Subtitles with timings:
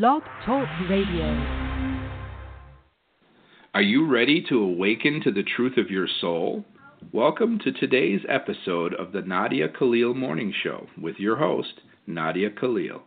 [0.00, 1.26] Blog Talk Radio.
[3.74, 6.64] Are you ready to awaken to the truth of your soul?
[7.12, 13.02] Welcome to today's episode of the Nadia Khalil Morning Show with your host, Nadia Khalil.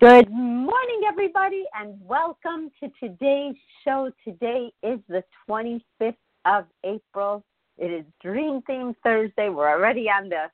[0.00, 4.12] Good morning, everybody, and welcome to today's show.
[4.22, 6.14] Today is the 25th
[6.44, 7.42] of April.
[7.76, 9.48] It is Dream Theme Thursday.
[9.48, 10.44] We're already on the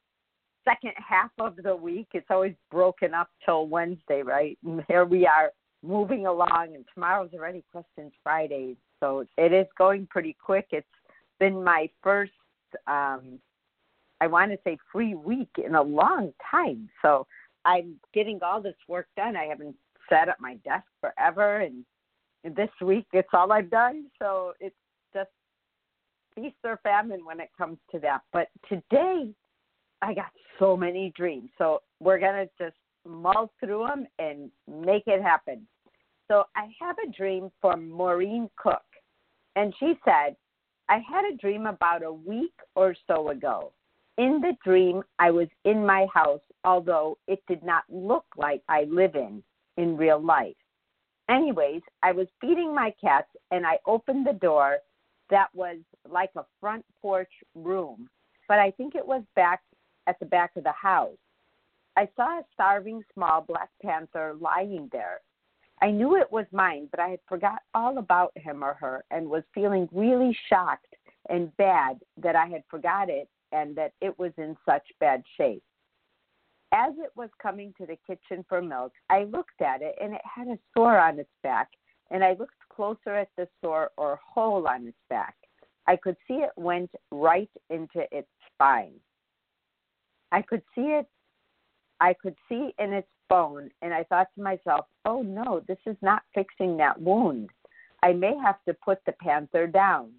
[0.71, 2.09] second half of the week.
[2.14, 4.59] It's always broken up till Wednesday, right?
[4.64, 5.50] And here we are
[5.82, 8.77] moving along, and tomorrow's already Questions Friday.
[9.00, 10.68] So it is going pretty quick.
[10.71, 10.86] It's
[11.39, 12.32] been my first,
[12.86, 13.39] um,
[14.21, 16.89] I want to say, free week in a long time.
[17.02, 17.27] So
[17.64, 19.36] I'm getting all this work done.
[19.36, 19.77] I haven't
[20.08, 21.85] sat at my desk forever, and
[22.57, 24.07] this week it's all I've done.
[24.18, 24.77] So it's
[25.14, 25.30] just
[26.35, 28.21] feast or famine when it comes to that.
[28.32, 29.32] But today
[30.03, 31.50] I got so many dreams.
[31.59, 35.67] So we're going to just mull through them and make it happen.
[36.28, 38.83] So I have a dream from Maureen Cook.
[39.56, 40.36] And she said,
[40.89, 43.72] I had a dream about a week or so ago.
[44.19, 48.84] In the dream, I was in my house, although it did not look like I
[48.84, 49.42] live in
[49.77, 50.56] in real life.
[51.28, 54.78] Anyways, I was feeding my cats and I opened the door
[55.30, 58.08] that was like a front porch room,
[58.48, 59.61] but I think it was back
[60.06, 61.16] at the back of the house.
[61.96, 65.20] I saw a starving small black panther lying there.
[65.82, 69.28] I knew it was mine, but I had forgot all about him or her and
[69.28, 70.94] was feeling really shocked
[71.28, 75.62] and bad that I had forgot it and that it was in such bad shape.
[76.72, 80.20] As it was coming to the kitchen for milk, I looked at it and it
[80.24, 81.68] had a sore on its back,
[82.10, 85.34] and I looked closer at the sore or hole on its back.
[85.86, 88.94] I could see it went right into its spine.
[90.33, 91.06] I could see it
[92.00, 95.97] I could see in its bone and I thought to myself, "Oh no, this is
[96.00, 97.50] not fixing that wound.
[98.03, 100.14] I may have to put the panther down."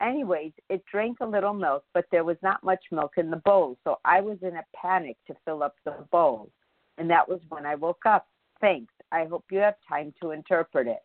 [0.00, 3.78] Anyways, it drank a little milk, but there was not much milk in the bowl,
[3.84, 6.50] so I was in a panic to fill up the bowl.
[6.98, 8.28] And that was when I woke up.
[8.60, 8.92] Thanks.
[9.12, 11.02] I hope you have time to interpret it.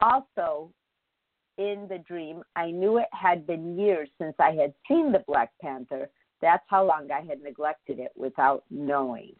[0.00, 0.72] Also,
[1.58, 5.50] in the dream, I knew it had been years since I had seen the Black
[5.60, 6.08] Panther,
[6.40, 9.34] that's how long I had neglected it without knowing.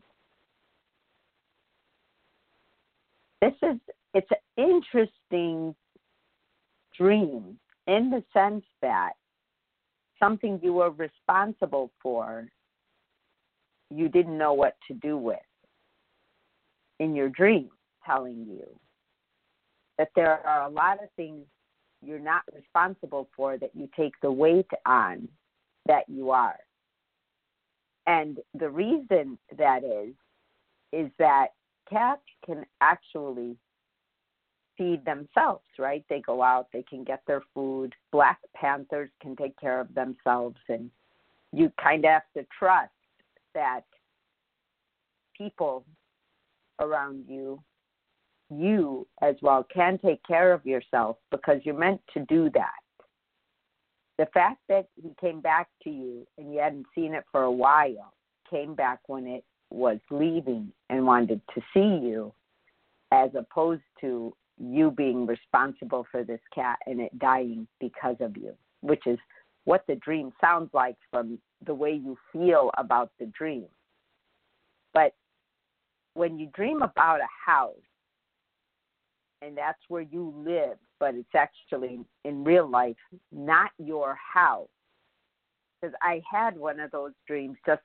[3.42, 3.76] This is
[4.14, 5.74] it's an interesting
[6.96, 9.12] dream in the sense that
[10.18, 12.48] something you were responsible for
[13.90, 15.36] you didn't know what to do with
[16.98, 17.68] in your dream
[18.04, 18.66] telling you
[19.98, 21.44] that there are a lot of things
[22.02, 25.28] you're not responsible for that you take the weight on
[25.86, 26.56] that you are
[28.06, 30.14] and the reason that is,
[30.92, 31.48] is that
[31.90, 33.56] cats can actually
[34.78, 36.04] feed themselves, right?
[36.08, 37.94] They go out, they can get their food.
[38.12, 40.56] Black panthers can take care of themselves.
[40.68, 40.90] And
[41.52, 42.90] you kind of have to trust
[43.54, 43.82] that
[45.36, 45.84] people
[46.78, 47.60] around you,
[48.50, 52.85] you as well, can take care of yourself because you're meant to do that
[54.18, 57.52] the fact that he came back to you and you hadn't seen it for a
[57.52, 58.14] while,
[58.50, 62.32] came back when it was leaving and wanted to see you,
[63.12, 68.54] as opposed to you being responsible for this cat and it dying because of you,
[68.80, 69.18] which is
[69.64, 73.66] what the dream sounds like from the way you feel about the dream.
[74.94, 75.14] But
[76.14, 77.74] when you dream about a house,
[79.42, 82.96] and that's where you live, but it's actually in real life
[83.32, 84.68] not your house.
[85.80, 87.82] Because I had one of those dreams just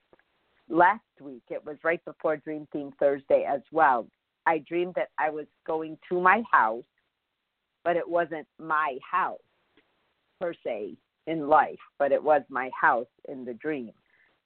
[0.70, 1.44] last week.
[1.50, 4.08] It was right before Dream Theme Thursday as well.
[4.46, 6.84] I dreamed that I was going to my house,
[7.84, 9.40] but it wasn't my house
[10.40, 10.96] per se
[11.28, 13.92] in life, but it was my house in the dream.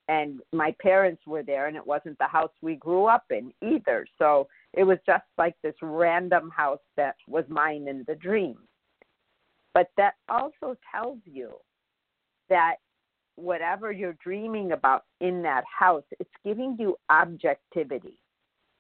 [0.08, 4.06] And my parents were there, and it wasn't the house we grew up in either.
[4.20, 8.58] So it was just like this random house that was mine in the dream.
[9.74, 11.52] But that also tells you
[12.50, 12.76] that
[13.36, 18.20] whatever you're dreaming about in that house, it's giving you objectivity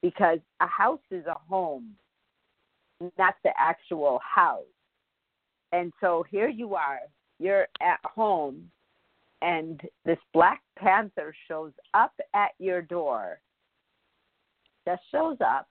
[0.01, 1.91] because a house is a home,
[3.17, 4.63] not the actual house.
[5.71, 6.99] And so here you are,
[7.39, 8.69] you're at home,
[9.41, 13.39] and this Black Panther shows up at your door,
[14.87, 15.67] just shows up,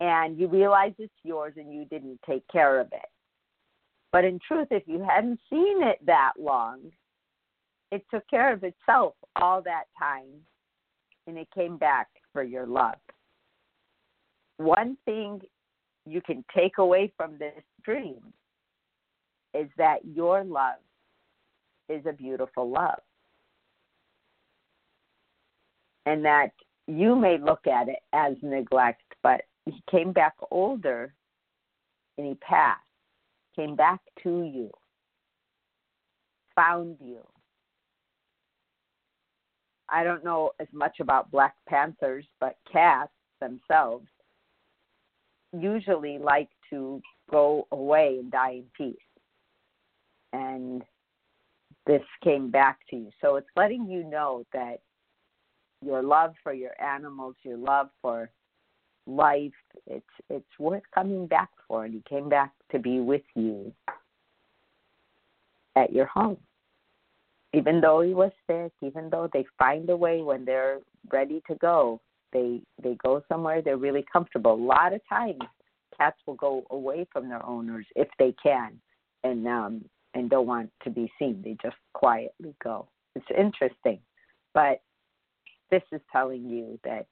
[0.00, 3.08] and you realize it's yours and you didn't take care of it.
[4.12, 6.80] But in truth, if you hadn't seen it that long,
[7.90, 10.28] it took care of itself all that time
[11.26, 12.96] and it came back for your love.
[14.58, 15.40] one thing
[16.06, 18.20] you can take away from this dream
[19.54, 20.80] is that your love
[21.88, 23.00] is a beautiful love.
[26.06, 26.50] And that
[26.86, 31.14] you may look at it as neglect, but he came back older
[32.18, 32.80] and he passed,
[33.56, 34.70] came back to you,
[36.54, 37.20] found you.
[39.88, 44.06] I don't know as much about Black Panthers, but cats themselves
[45.52, 47.00] usually like to
[47.30, 48.96] go away and die in peace.
[50.32, 50.82] And
[51.86, 53.10] this came back to you.
[53.20, 54.80] So it's letting you know that
[55.84, 58.30] your love for your animals, your love for
[59.06, 59.52] life,
[59.86, 61.84] it's it's worth coming back for.
[61.84, 63.72] And he came back to be with you
[65.76, 66.38] at your home.
[67.52, 70.78] Even though he was sick, even though they find a way when they're
[71.12, 72.00] ready to go,
[72.32, 74.54] they they go somewhere they're really comfortable.
[74.54, 75.40] A lot of times
[75.96, 78.72] cats will go away from their owners if they can
[79.22, 79.84] and um
[80.14, 81.42] and don't want to be seen.
[81.44, 82.88] They just quietly go.
[83.14, 84.00] It's interesting.
[84.52, 84.82] But
[85.70, 87.06] this is telling you that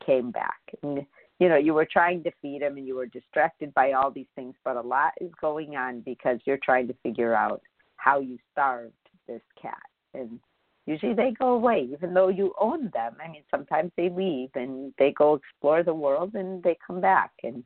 [0.00, 0.60] he came back.
[0.82, 1.06] And,
[1.38, 4.26] you know, you were trying to feed him and you were distracted by all these
[4.34, 7.62] things, but a lot is going on because you're trying to figure out
[7.96, 8.92] how you starved
[9.26, 9.78] this cat.
[10.14, 10.38] And
[10.86, 13.16] usually they go away, even though you own them.
[13.22, 17.32] I mean, sometimes they leave and they go explore the world and they come back.
[17.42, 17.64] And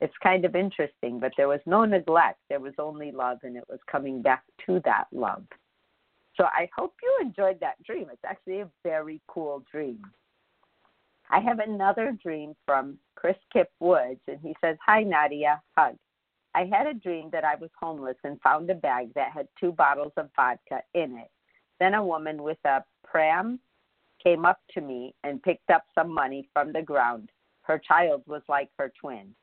[0.00, 2.38] it's kind of interesting, but there was no neglect.
[2.48, 5.44] There was only love, and it was coming back to that love.
[6.36, 8.08] So I hope you enjoyed that dream.
[8.12, 10.04] It's actually a very cool dream.
[11.30, 15.96] I have another dream from Chris Kip Woods, and he says, Hi, Nadia, hug.
[16.54, 19.72] I had a dream that I was homeless and found a bag that had two
[19.72, 21.30] bottles of vodka in it.
[21.78, 23.60] Then a woman with a pram
[24.22, 27.30] came up to me and picked up some money from the ground.
[27.62, 29.34] Her child was like her twin.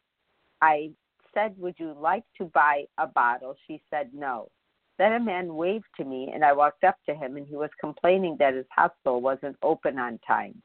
[0.61, 0.91] I
[1.33, 3.55] said, Would you like to buy a bottle?
[3.67, 4.49] She said, No.
[4.97, 7.71] Then a man waved to me, and I walked up to him, and he was
[7.79, 10.61] complaining that his hospital wasn't open on time.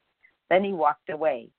[0.51, 1.51] Then he walked away.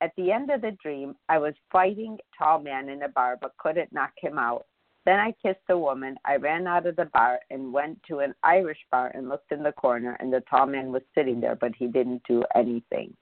[0.00, 3.36] At the end of the dream, I was fighting a tall man in a bar
[3.40, 4.66] but couldn't knock him out.
[5.04, 6.16] Then I kissed a woman.
[6.24, 9.62] I ran out of the bar and went to an Irish bar and looked in
[9.62, 13.16] the corner, and the tall man was sitting there, but he didn't do anything.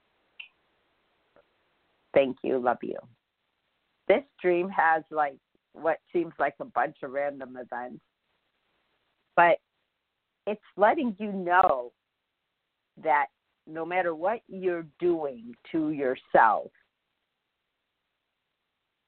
[2.13, 2.59] Thank you.
[2.59, 2.97] Love you.
[4.07, 5.37] This dream has like
[5.73, 8.01] what seems like a bunch of random events
[9.37, 9.59] but
[10.47, 11.93] it's letting you know
[13.01, 13.27] that
[13.67, 16.71] no matter what you're doing to yourself,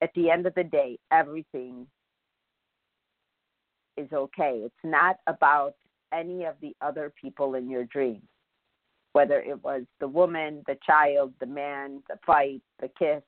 [0.01, 1.87] at the end of the day, everything
[3.97, 4.61] is okay.
[4.63, 5.75] It's not about
[6.13, 8.21] any of the other people in your dream,
[9.13, 13.21] whether it was the woman, the child, the man, the fight, the kiss,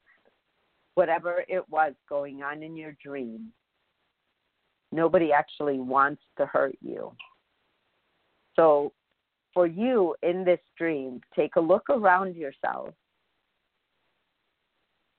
[0.96, 3.52] whatever it was going on in your dream.
[4.92, 7.14] Nobody actually wants to hurt you.
[8.56, 8.92] So,
[9.54, 12.94] for you in this dream, take a look around yourself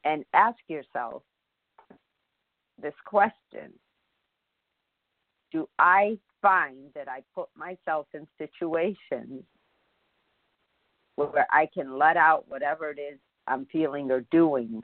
[0.05, 1.23] and ask yourself
[2.81, 3.73] this question
[5.53, 9.45] Do I find that I put myself in situations
[11.17, 14.83] where I can let out whatever it is I'm feeling or doing?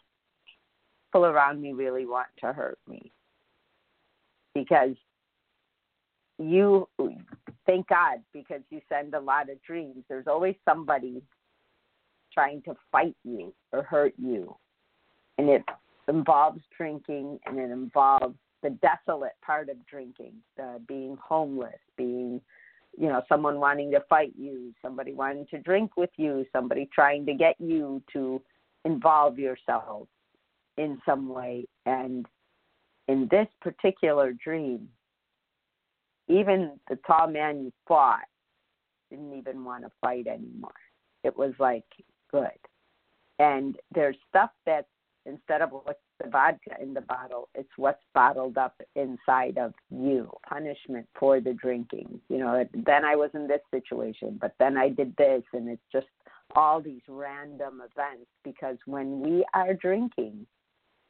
[1.11, 3.11] People around me really want to hurt me
[4.55, 4.95] because
[6.39, 6.89] you
[7.67, 10.05] thank God because you send a lot of dreams.
[10.09, 11.23] There's always somebody
[12.33, 14.57] trying to fight you or hurt you.
[15.39, 15.63] And it
[16.09, 22.41] involves drinking and it involves the desolate part of drinking, the being homeless, being
[22.97, 27.25] you know, someone wanting to fight you, somebody wanting to drink with you, somebody trying
[27.27, 28.43] to get you to
[28.85, 30.09] involve yourself
[30.77, 31.67] in some way.
[31.87, 32.27] And
[33.07, 34.89] in this particular dream,
[36.29, 38.21] even the tall man you fought
[39.11, 40.71] didn't even want to fight anymore.
[41.25, 41.85] It was like
[42.31, 42.49] good.
[43.39, 44.87] And there's stuff that
[45.27, 50.31] instead of what's the vodka in the bottle, it's what's bottled up inside of you.
[50.49, 52.21] Punishment for the drinking.
[52.29, 55.83] You know, then I was in this situation, but then I did this, and it's
[55.93, 56.07] just
[56.57, 60.47] all these random events because when we are drinking,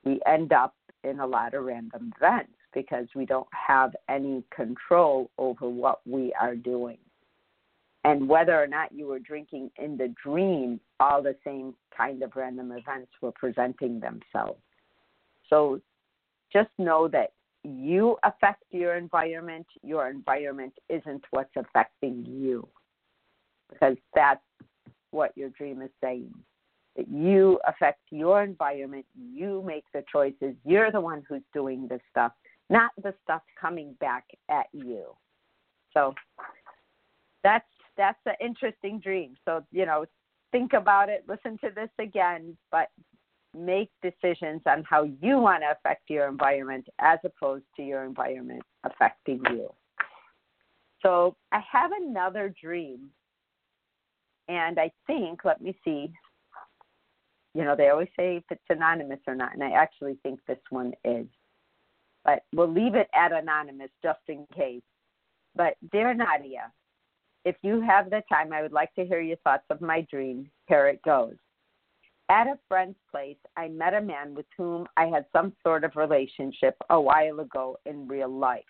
[0.04, 5.30] we end up in a lot of random events because we don't have any control
[5.38, 6.98] over what we are doing.
[8.04, 12.36] And whether or not you were drinking in the dream, all the same kind of
[12.36, 14.60] random events were presenting themselves.
[15.50, 15.80] So
[16.52, 17.32] just know that
[17.64, 22.66] you affect your environment, your environment isn't what's affecting you.
[23.68, 24.40] Because that's
[25.10, 26.32] what your dream is saying
[26.98, 32.00] that you affect your environment, you make the choices, you're the one who's doing the
[32.10, 32.32] stuff,
[32.70, 35.06] not the stuff coming back at you.
[35.92, 36.14] So
[37.42, 37.64] that's
[37.96, 39.34] that's an interesting dream.
[39.44, 40.04] So, you know,
[40.52, 42.88] think about it, listen to this again, but
[43.56, 48.62] make decisions on how you want to affect your environment as opposed to your environment
[48.84, 49.72] affecting you.
[51.02, 53.08] So I have another dream,
[54.48, 56.12] and I think, let me see,
[57.54, 60.58] you know, they always say if it's anonymous or not, and I actually think this
[60.70, 61.26] one is.
[62.28, 64.82] But we'll leave it at anonymous just in case.
[65.56, 66.70] But dear Nadia,
[67.46, 70.50] if you have the time, I would like to hear your thoughts of my dream.
[70.66, 71.36] Here it goes.
[72.28, 75.96] At a friend's place, I met a man with whom I had some sort of
[75.96, 78.60] relationship a while ago in real life.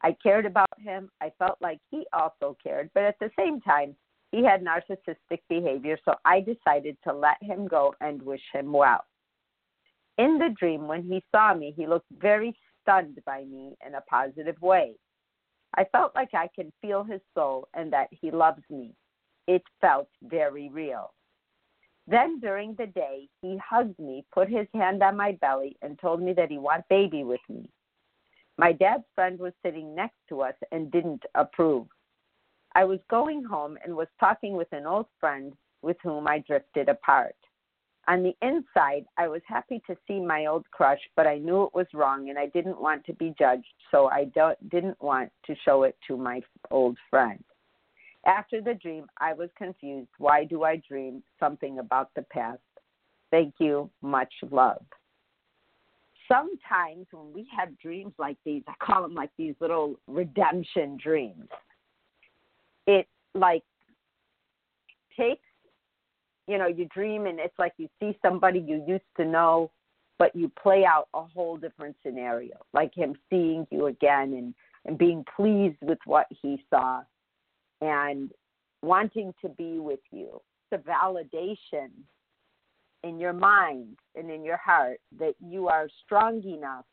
[0.00, 1.10] I cared about him.
[1.20, 3.94] I felt like he also cared, but at the same time,
[4.32, 9.04] he had narcissistic behavior, so I decided to let him go and wish him well.
[10.16, 14.00] In the dream, when he saw me, he looked very stunned by me in a
[14.02, 14.94] positive way.
[15.76, 18.92] I felt like I can feel his soul and that he loves me.
[19.46, 21.12] It felt very real.
[22.06, 26.20] Then during the day, he hugged me, put his hand on my belly, and told
[26.20, 27.70] me that he wanted baby with me.
[28.58, 31.86] My dad's friend was sitting next to us and didn't approve.
[32.74, 36.88] I was going home and was talking with an old friend with whom I drifted
[36.88, 37.36] apart.
[38.10, 41.74] On the inside, I was happy to see my old crush, but I knew it
[41.74, 44.24] was wrong and I didn't want to be judged, so I
[44.68, 47.38] didn't want to show it to my old friend.
[48.26, 50.08] After the dream, I was confused.
[50.18, 52.58] Why do I dream something about the past?
[53.30, 53.88] Thank you.
[54.02, 54.82] Much love.
[56.26, 61.48] Sometimes when we have dreams like these, I call them like these little redemption dreams.
[62.88, 63.62] It like
[65.16, 65.46] takes
[66.50, 69.70] you know, you dream and it's like you see somebody you used to know,
[70.18, 74.54] but you play out a whole different scenario, like him seeing you again and,
[74.84, 77.02] and being pleased with what he saw
[77.80, 78.32] and
[78.82, 80.40] wanting to be with you.
[80.72, 81.90] A validation
[83.02, 86.84] in your mind and in your heart that you are strong enough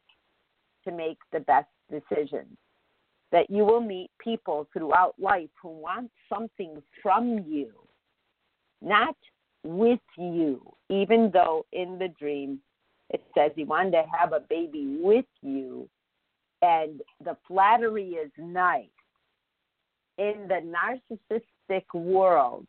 [0.84, 2.58] to make the best decisions.
[3.32, 7.72] That you will meet people throughout life who want something from you,
[8.82, 9.16] not
[9.68, 12.60] with you, even though in the dream
[13.10, 15.90] it says he wanted to have a baby with you,
[16.62, 18.86] and the flattery is nice.
[20.18, 20.62] In the
[21.30, 22.68] narcissistic world,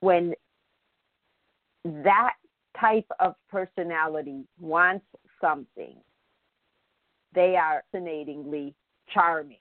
[0.00, 0.34] when
[1.84, 2.34] that
[2.78, 5.06] type of personality wants
[5.40, 5.96] something,
[7.34, 8.74] they are fascinatingly
[9.12, 9.58] charming,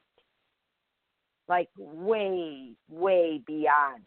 [1.47, 4.03] like way, way beyond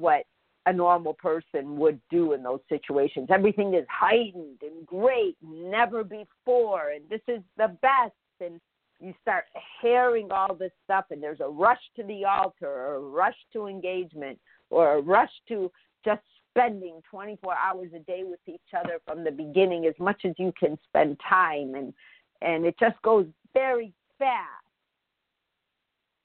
[0.00, 0.24] what
[0.66, 3.28] a normal person would do in those situations.
[3.30, 8.12] Everything is heightened and great, never before, and this is the best.
[8.40, 8.60] And
[9.00, 9.44] you start
[9.80, 13.66] hearing all this stuff, and there's a rush to the altar, or a rush to
[13.66, 14.38] engagement,
[14.68, 15.70] or a rush to
[16.04, 20.34] just spending 24 hours a day with each other from the beginning, as much as
[20.38, 21.94] you can spend time, and
[22.42, 24.46] and it just goes very fast.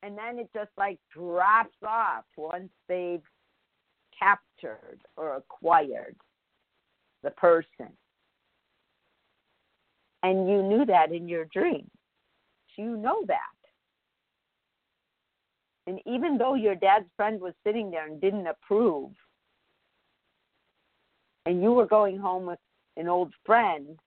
[0.03, 3.23] And then it just like drops off once they've
[4.19, 6.15] captured or acquired
[7.23, 7.91] the person.
[10.23, 11.89] And you knew that in your dream.
[12.77, 13.37] You know that.
[15.87, 19.11] And even though your dad's friend was sitting there and didn't approve,
[21.45, 22.59] and you were going home with
[22.97, 23.99] an old friend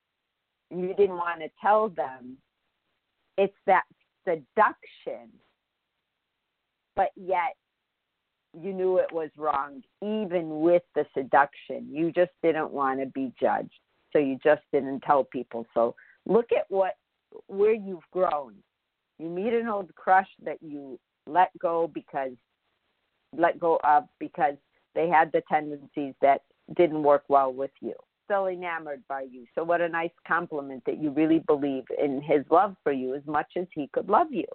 [0.71, 2.37] and you didn't want to tell them,
[3.37, 3.85] it's that
[4.27, 5.31] seduction.
[6.97, 7.55] But yet
[8.55, 11.89] you knew it was wrong, even with the seduction.
[11.91, 13.79] You just didn't want to be judged,
[14.13, 15.67] so you just didn't tell people.
[15.75, 15.95] So
[16.27, 16.95] look at what
[17.47, 18.55] where you've grown.
[19.19, 22.33] You meet an old crush that you let go because
[23.37, 24.55] let go of because
[24.95, 26.43] they had the tendencies that
[26.77, 27.95] didn't work well with you.
[28.25, 29.47] Still enamored by you.
[29.55, 33.23] So what a nice compliment that you really believe in his love for you as
[33.27, 34.47] much as he could love you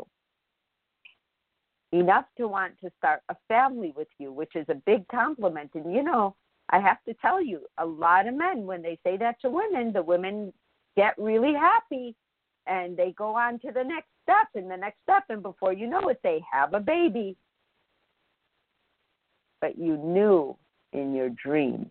[1.93, 5.71] enough to want to start a family with you, which is a big compliment.
[5.75, 6.35] And you know,
[6.69, 9.93] I have to tell you, a lot of men, when they say that to women,
[9.93, 10.51] the women
[10.97, 12.15] get really happy
[12.65, 15.23] and they go on to the next step and the next step.
[15.29, 17.37] And before you know it, they have a baby.
[19.61, 20.57] But you knew
[20.93, 21.89] in your dream.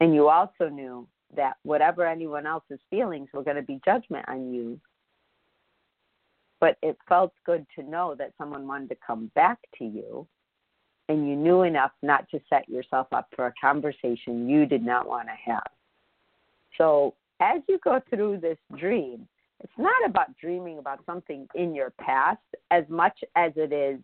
[0.00, 4.52] And you also knew that whatever anyone else's feelings were going to be judgment on
[4.52, 4.78] you
[6.60, 10.26] but it felt good to know that someone wanted to come back to you
[11.08, 15.06] and you knew enough not to set yourself up for a conversation you did not
[15.06, 15.66] want to have.
[16.76, 19.28] So, as you go through this dream,
[19.62, 24.00] it's not about dreaming about something in your past as much as it is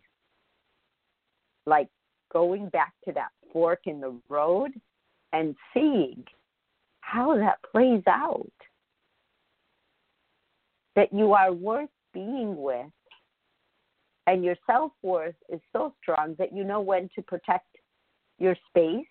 [1.65, 1.89] like
[2.31, 4.71] going back to that fork in the road
[5.33, 6.23] and seeing
[7.01, 8.47] how that plays out.
[10.95, 12.87] That you are worth being with
[14.27, 17.67] and your self worth is so strong that you know when to protect
[18.39, 19.05] your space,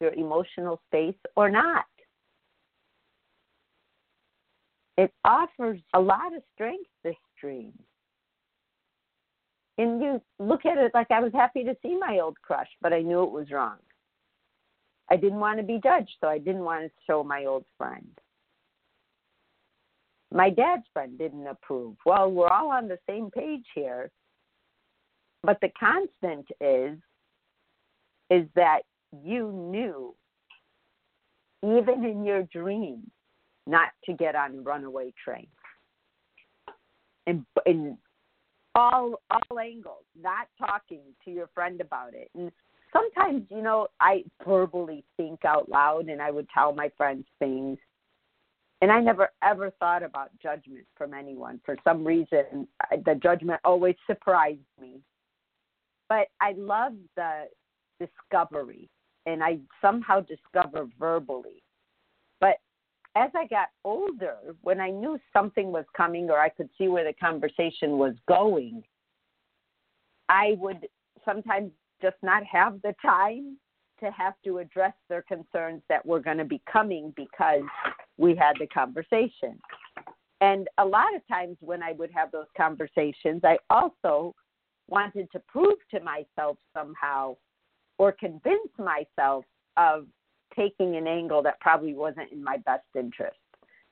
[0.00, 1.84] your emotional space, or not.
[4.98, 7.72] It offers a lot of strength, this dream.
[9.78, 12.94] And you look at it like I was happy to see my old crush, but
[12.94, 13.76] I knew it was wrong.
[15.10, 18.08] I didn't want to be judged, so I didn't want to show my old friend.
[20.32, 21.96] My dad's friend didn't approve.
[22.04, 24.10] Well, we're all on the same page here.
[25.42, 26.98] But the constant is
[28.28, 28.80] is that
[29.22, 30.14] you knew
[31.62, 33.06] even in your dreams
[33.66, 35.46] not to get on a runaway train.
[37.28, 37.96] And in
[38.74, 42.30] all all angles, not talking to your friend about it.
[42.34, 42.50] And
[42.92, 47.78] sometimes, you know, I verbally think out loud and I would tell my friends things.
[48.82, 51.60] And I never ever thought about judgment from anyone.
[51.64, 52.68] For some reason,
[53.04, 55.00] the judgment always surprised me
[56.08, 57.44] but I love the
[57.98, 58.88] discovery,
[59.26, 61.62] and I somehow discover verbally.
[62.40, 62.56] But
[63.16, 67.04] as I got older, when I knew something was coming or I could see where
[67.04, 68.82] the conversation was going,
[70.28, 70.86] I would
[71.24, 73.56] sometimes just not have the time
[74.00, 77.62] to have to address their concerns that were going to be coming because
[78.18, 79.58] we had the conversation.
[80.40, 84.34] And a lot of times when I would have those conversations, I also
[84.88, 87.36] wanted to prove to myself somehow
[87.98, 89.44] or convince myself
[89.76, 90.06] of
[90.54, 93.38] taking an angle that probably wasn't in my best interest.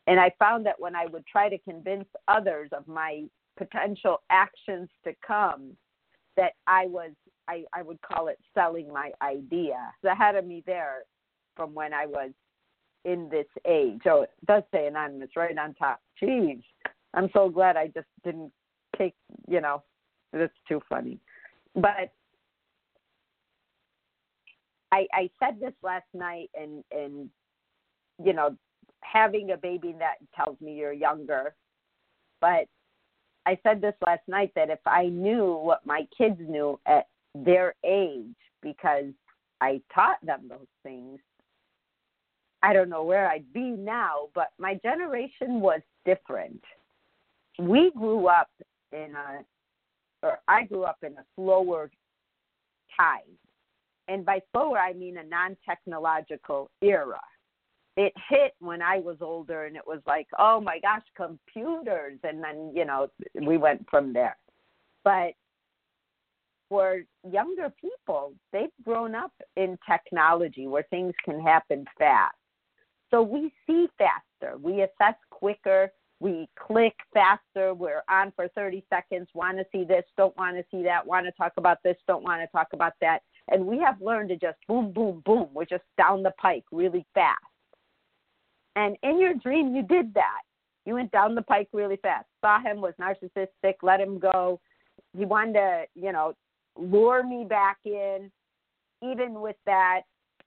[0.07, 3.25] And I found that when I would try to convince others of my
[3.57, 5.77] potential actions to come,
[6.37, 7.13] that I was,
[7.49, 9.93] I, I would call it selling my idea.
[10.05, 11.05] Ahead of me there
[11.57, 12.31] from when I was
[13.05, 14.03] in this age.
[14.07, 16.01] Oh, it does say anonymous right on top.
[16.23, 16.63] Jeez,
[17.13, 18.53] I'm so glad I just didn't
[18.97, 19.15] take,
[19.49, 19.83] you know,
[20.33, 21.19] that's too funny.
[21.75, 22.13] But
[24.93, 27.29] I I said this last night and and
[28.23, 28.57] you know,
[29.01, 31.55] having a baby that tells me you're younger.
[32.41, 32.67] But
[33.47, 37.75] I said this last night that if I knew what my kids knew at their
[37.85, 39.13] age because
[39.61, 41.19] I taught them those things,
[42.65, 46.63] I don't know where I'd be now, but my generation was different.
[47.59, 48.49] We grew up
[48.91, 49.45] in a
[50.27, 51.91] or I grew up in a slower
[52.99, 53.21] time.
[54.09, 57.21] And by slower, I mean a non technological era.
[57.99, 62.19] It hit when I was older, and it was like, oh my gosh, computers.
[62.25, 63.09] And then, you know,
[63.43, 64.39] we went from there.
[65.05, 65.35] But
[66.71, 72.35] for younger people, they've grown up in technology where things can happen fast.
[73.15, 77.73] So we see faster, we assess quicker, we click faster.
[77.73, 81.25] We're on for 30 seconds, want to see this, don't want to see that, want
[81.27, 83.21] to talk about this, don't want to talk about that.
[83.53, 85.47] And we have learned to just boom, boom, boom.
[85.55, 87.39] We're just down the pike really fast.
[88.75, 90.41] And in your dream, you did that.
[90.85, 92.27] You went down the pike really fast.
[92.41, 94.61] Saw him was narcissistic, let him go.
[95.17, 96.35] He wanted to, you know,
[96.77, 98.33] lure me back in.
[99.05, 100.01] Even with that,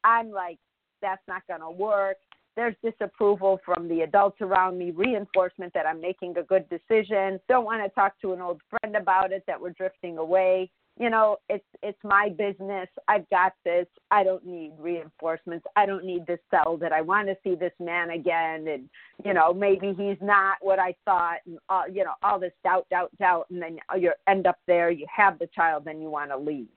[0.04, 0.58] I'm like,
[1.02, 2.18] that's not going to work
[2.58, 7.40] there's disapproval from the adults around me, reinforcement that I'm making a good decision.
[7.48, 10.72] Don't want to talk to an old friend about it that we're drifting away.
[11.00, 12.90] You know, it's it's my business.
[13.08, 13.86] I've got this.
[14.10, 15.68] I don't need reinforcements.
[15.76, 18.90] I don't need to sell that I want to see this man again and
[19.24, 22.88] you know, maybe he's not what I thought and all, you know, all this doubt,
[22.90, 26.32] doubt, doubt and then you end up there, you have the child then you want
[26.32, 26.68] to leave.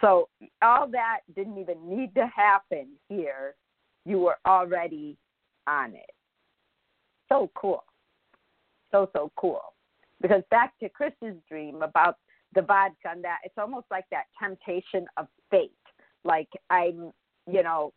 [0.00, 0.28] So
[0.62, 3.56] all that didn't even need to happen here
[4.04, 5.16] you were already
[5.66, 6.10] on it.
[7.28, 7.84] So cool.
[8.90, 9.60] So, so cool.
[10.20, 12.16] Because back to Chris's dream about
[12.54, 15.72] the vodka and that, it's almost like that temptation of fate.
[16.24, 17.12] Like I'm,
[17.50, 17.92] you know,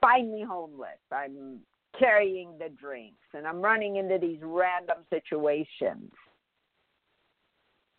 [0.00, 1.00] finally homeless.
[1.12, 1.60] I'm
[1.98, 6.10] carrying the drinks and I'm running into these random situations.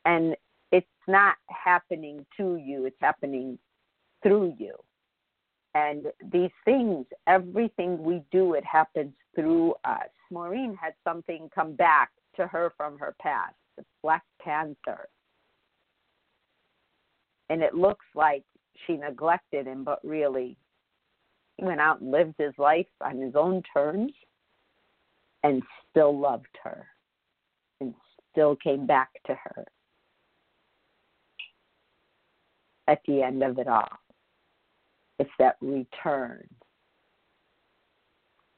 [0.05, 0.35] And
[0.71, 3.57] it's not happening to you, it's happening
[4.23, 4.73] through you.
[5.75, 10.07] And these things, everything we do, it happens through us.
[10.31, 13.55] Maureen had something come back to her from her past.
[13.77, 15.09] the Black Panther.
[17.49, 18.43] And it looks like
[18.87, 20.57] she neglected him, but really,
[21.57, 24.13] he went out and lived his life on his own terms
[25.43, 26.87] and still loved her
[27.81, 27.93] and
[28.31, 29.65] still came back to her
[32.87, 33.89] at the end of it all.
[35.19, 36.47] It's that return.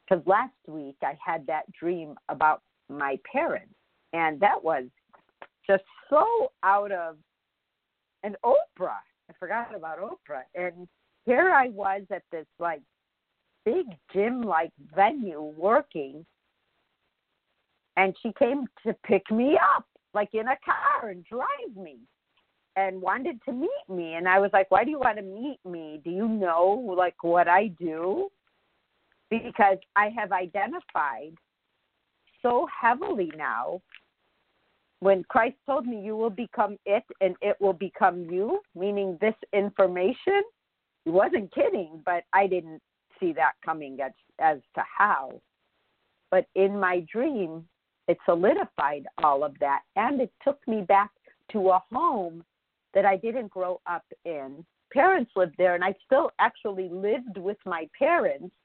[0.08, 3.74] Because last week I had that dream about my parents,
[4.13, 4.86] and that was
[5.70, 7.17] just so out of
[8.24, 9.02] an Oprah.
[9.30, 10.43] I forgot about Oprah.
[10.56, 10.88] And
[11.26, 12.82] here I was at this like
[13.65, 16.26] big gym like venue working
[17.98, 21.98] and she came to pick me up like in a car and drive me
[22.78, 25.60] and wanted to meet me and I was like, "Why do you want to meet
[25.66, 26.00] me?
[26.04, 28.30] Do you know like what I do?"
[29.30, 31.34] Because I have identified
[32.42, 33.82] so heavily now
[35.00, 39.36] when Christ told me you will become it and it will become you, meaning this
[39.54, 40.42] information,
[41.04, 42.82] he wasn't kidding, but I didn't
[43.20, 45.42] see that coming as as to how.
[46.30, 47.68] But in my dream,
[48.08, 51.12] it solidified all of that and it took me back
[51.52, 52.44] to a home
[52.98, 54.66] that I didn't grow up in.
[54.92, 58.56] Parents lived there and I still actually lived with my parents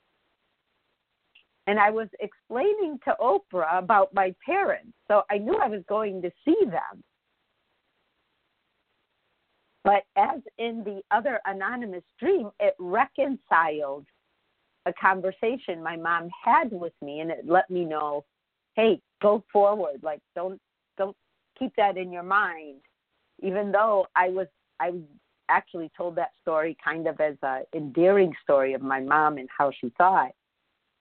[1.67, 4.95] and I was explaining to Oprah about my parents.
[5.07, 7.05] So I knew I was going to see them.
[9.85, 14.07] But as in the other anonymous dream, it reconciled
[14.87, 18.25] a conversation my mom had with me and it let me know,
[18.77, 20.01] hey, go forward.
[20.03, 20.59] Like don't
[20.97, 21.17] don't
[21.59, 22.81] keep that in your mind.
[23.43, 24.47] Even though I was
[24.81, 24.93] I
[25.49, 29.71] actually told that story kind of as a endearing story of my mom and how
[29.81, 30.31] she thought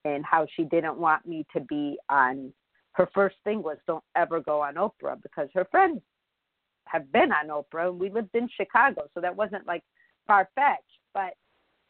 [0.04, 2.52] and how she didn't want me to be on
[2.94, 6.02] her first thing was don't ever go on Oprah because her friends
[6.86, 9.84] have been on Oprah and we lived in Chicago, so that wasn't like
[10.28, 10.84] far fetched.
[11.14, 11.36] But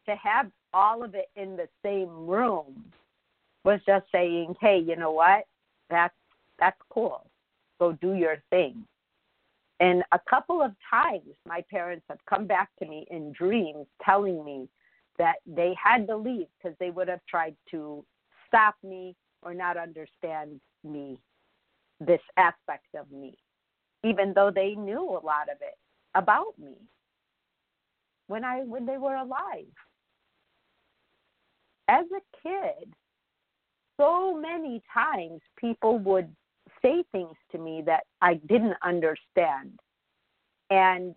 [0.08, 2.86] to have all of it in the same room
[3.64, 5.46] was just saying, Hey, you know what?
[5.90, 6.14] That's
[6.60, 7.26] that's cool.
[7.80, 8.86] Go do your thing.
[9.82, 14.46] And a couple of times my parents have come back to me in dreams telling
[14.46, 14.70] me
[15.18, 18.06] that they had to leave because they would have tried to
[18.48, 21.18] stop me or not understand me,
[22.00, 23.36] this aspect of me,
[24.04, 25.78] even though they knew a lot of it
[26.14, 26.76] about me
[28.28, 29.66] when I when they were alive.
[31.88, 32.94] As a kid,
[34.00, 36.34] so many times people would
[36.82, 39.80] say things to me that I didn't understand.
[40.70, 41.16] And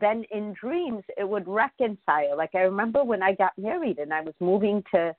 [0.00, 2.36] then in dreams it would reconcile.
[2.36, 5.14] Like I remember when I got married and I was moving to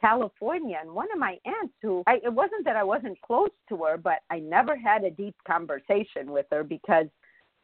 [0.00, 3.76] California, and one of my aunts who I, it wasn't that I wasn't close to
[3.84, 7.06] her, but I never had a deep conversation with her because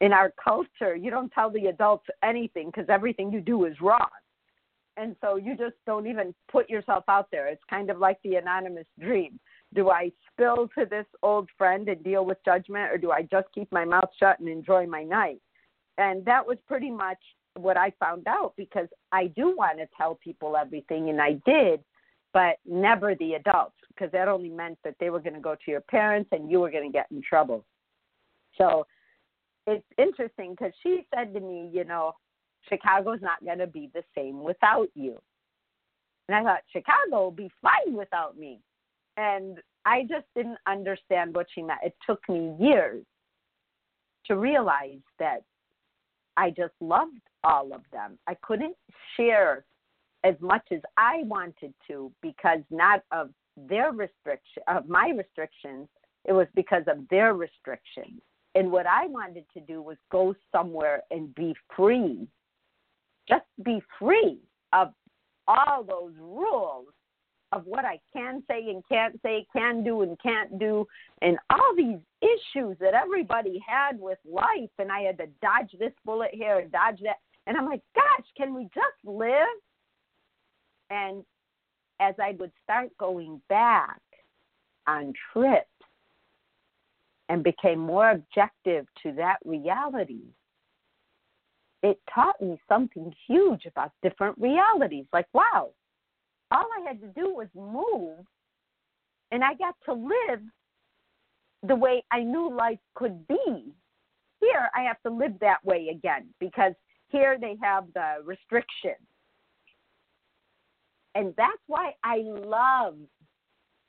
[0.00, 4.08] in our culture you don't tell the adults anything because everything you do is wrong.
[4.96, 7.48] And so you just don't even put yourself out there.
[7.48, 9.40] It's kind of like the anonymous dream.
[9.74, 13.48] Do I spill to this old friend and deal with judgment, or do I just
[13.54, 15.40] keep my mouth shut and enjoy my night?
[15.98, 17.18] and that was pretty much
[17.56, 21.80] what I found out because I do want to tell people everything, and I did,
[22.32, 25.70] but never the adults because that only meant that they were going to go to
[25.70, 27.64] your parents and you were going to get in trouble.
[28.58, 28.86] So
[29.68, 32.14] it's interesting because she said to me, you know,
[32.68, 35.20] Chicago's not going to be the same without you.
[36.28, 38.58] And I thought, Chicago will be fine without me.
[39.16, 41.80] And I just didn't understand what she meant.
[41.84, 43.04] It took me years
[44.26, 45.42] to realize that
[46.36, 48.18] I just loved all of them.
[48.26, 48.76] I couldn't
[49.16, 49.64] share
[50.24, 55.86] as much as I wanted to because not of their restriction of my restrictions,
[56.24, 58.20] it was because of their restrictions.
[58.54, 62.26] And what I wanted to do was go somewhere and be free.
[63.28, 64.38] Just be free
[64.72, 64.92] of
[65.46, 66.86] all those rules
[67.54, 70.86] of what I can say and can't say, can do and can't do,
[71.22, 74.70] and all these issues that everybody had with life.
[74.78, 77.16] And I had to dodge this bullet here and dodge that.
[77.46, 79.46] And I'm like, gosh, can we just live?
[80.90, 81.24] And
[82.00, 84.00] as I would start going back
[84.86, 85.68] on trips
[87.28, 90.24] and became more objective to that reality,
[91.82, 95.04] it taught me something huge about different realities.
[95.12, 95.70] Like, wow,
[96.54, 98.24] all I had to do was move,
[99.32, 100.40] and I got to live
[101.66, 103.72] the way I knew life could be.
[104.40, 106.74] Here, I have to live that way again because
[107.08, 109.06] here they have the restrictions.
[111.14, 112.96] And that's why I love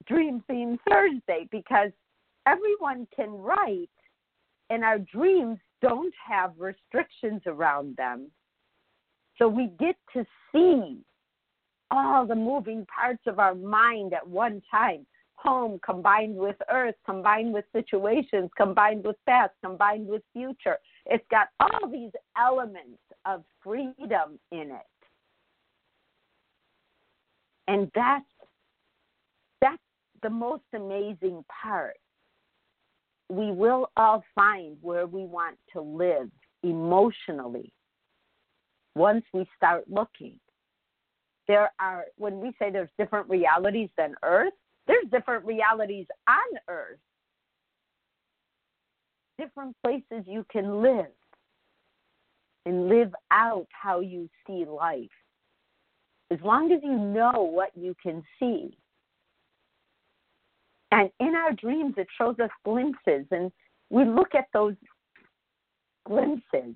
[0.08, 1.91] Dream Theme Thursday because
[2.47, 3.89] everyone can write
[4.69, 8.32] and our dreams don't have restrictions around them.
[9.38, 11.04] So we get to see
[11.91, 15.06] all the moving parts of our mind at one time
[15.45, 20.78] home combined with earth, combined with situations, combined with past, combined with future.
[21.06, 24.88] It's got all these elements of freedom in it.
[27.67, 28.26] And that's
[29.62, 29.82] that's
[30.24, 31.98] the most amazing part.
[33.30, 36.30] We will all find where we want to live
[36.63, 37.71] emotionally
[38.95, 40.39] once we start looking.
[41.47, 44.53] There are when we say there's different realities than earth,
[44.88, 46.99] there's different realities on earth.
[49.38, 51.12] Different places you can live
[52.65, 55.10] and live out how you see life.
[56.31, 58.77] As long as you know what you can see.
[60.91, 63.51] And in our dreams, it shows us glimpses, and
[63.89, 64.75] we look at those
[66.05, 66.73] glimpses.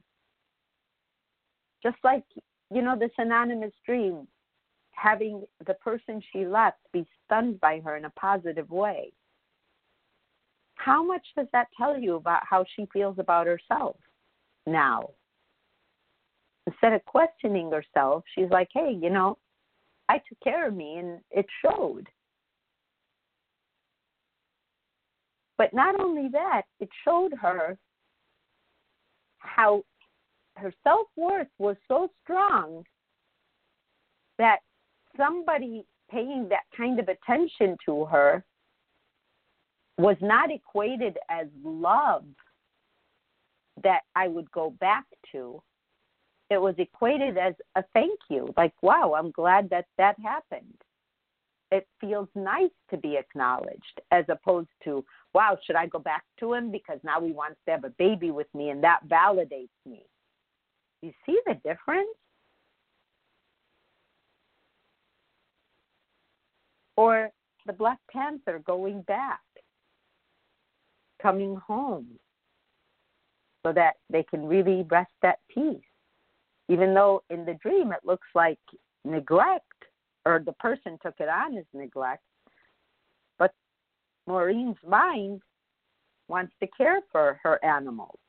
[1.82, 2.24] Just like,
[2.72, 4.28] you know, this anonymous dream,
[5.00, 9.12] having the person she left be stunned by her in a positive way.
[10.76, 13.98] How much does that tell you about how she feels about herself
[14.66, 15.10] now?
[16.70, 19.38] instead of questioning herself, she's like, hey, you know,
[20.08, 22.08] I took care of me and it showed.
[25.58, 27.78] But not only that, it showed her
[29.40, 29.84] how
[30.56, 32.84] her self worth was so strong
[34.38, 34.60] that
[35.20, 38.44] somebody paying that kind of attention to her
[39.98, 42.24] was not equated as love
[43.84, 45.62] that I would go back to.
[46.50, 50.74] It was equated as a thank you like wow i'm glad that that happened.
[51.72, 56.54] It feels nice to be acknowledged as opposed to wow should i go back to
[56.54, 60.06] him because now he wants to have a baby with me and that validates me?
[61.04, 62.10] You see the difference
[67.00, 67.30] or
[67.66, 69.40] the black panther going back
[71.22, 72.08] coming home
[73.66, 75.82] so that they can really rest at peace
[76.70, 78.60] even though in the dream it looks like
[79.04, 79.66] neglect
[80.26, 82.24] or the person took it on as neglect.
[83.38, 83.54] But
[84.28, 85.42] Maureen's mind
[86.28, 88.20] wants to care for her animals,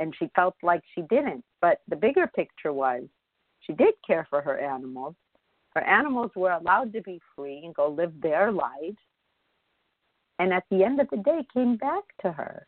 [0.00, 1.44] and she felt like she didn't.
[1.60, 3.02] But the bigger picture was
[3.60, 5.14] she did care for her animals.
[5.74, 8.98] Her animals were allowed to be free and go live their lives.
[10.38, 12.66] And at the end of the day, came back to her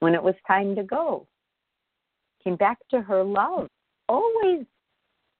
[0.00, 1.26] when it was time to go
[2.42, 3.68] came back to her love.
[4.08, 4.64] Always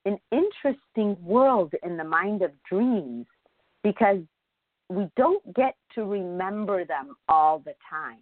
[0.05, 3.25] an interesting world in the mind of dreams
[3.83, 4.19] because
[4.89, 8.19] we don't get to remember them all the time.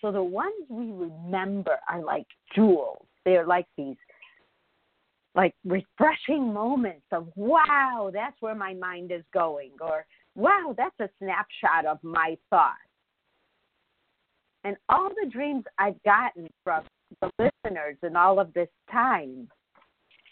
[0.00, 3.06] So the ones we remember are like jewels.
[3.24, 3.96] They're like these
[5.34, 11.08] like refreshing moments of wow, that's where my mind is going or wow, that's a
[11.18, 12.78] snapshot of my thoughts.
[14.64, 16.84] And all the dreams I've gotten from
[17.20, 19.48] the listeners in all of this time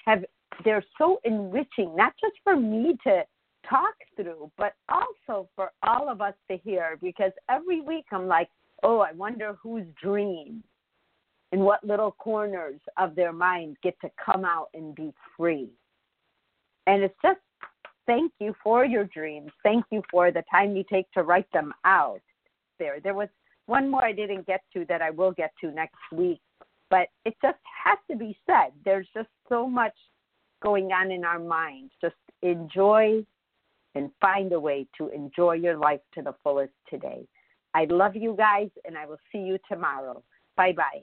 [0.04, 0.24] have
[0.64, 3.22] they're so enriching, not just for me to
[3.68, 6.98] talk through, but also for all of us to hear.
[7.02, 8.48] Because every week I'm like,
[8.82, 10.62] oh, I wonder whose dream
[11.52, 15.70] and what little corners of their mind get to come out and be free.
[16.86, 17.40] And it's just
[18.06, 19.50] thank you for your dreams.
[19.62, 22.20] Thank you for the time you take to write them out.
[22.78, 23.28] There, there was
[23.66, 26.40] one more I didn't get to that I will get to next week
[26.90, 28.72] but it just has to be said.
[28.84, 29.94] There's just so much
[30.62, 31.92] going on in our minds.
[32.00, 33.24] Just enjoy
[33.94, 37.26] and find a way to enjoy your life to the fullest today.
[37.74, 40.22] I love you guys, and I will see you tomorrow.
[40.56, 41.02] Bye bye.